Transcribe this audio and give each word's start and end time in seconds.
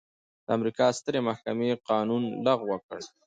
د 0.45 0.47
امریکا 0.57 0.87
سترې 0.97 1.19
محکمې 1.27 1.71
قانون 1.89 2.23
لغوه 2.45 2.77
کړ. 2.87 2.99